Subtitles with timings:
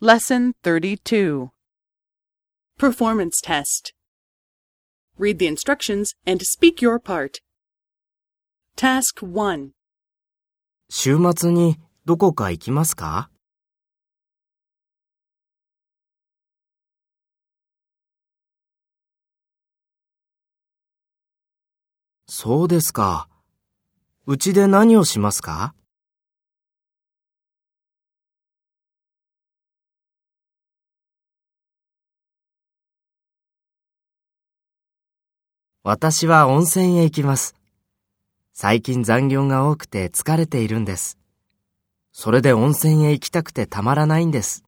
[0.00, 1.50] Lesson 32
[2.78, 3.92] Performance Test
[5.18, 7.40] Read the instructions and speak your part.
[8.76, 9.70] Task 1
[10.88, 13.28] 週末にどこか行きますか
[22.28, 23.28] そうですか。
[24.26, 25.74] うちで何をしますか
[35.84, 37.54] 私は温泉へ行きます。
[38.52, 41.18] 最近残業が多くて疲れているんです。
[42.12, 44.64] それで温泉へ行きたくてたまらないんです。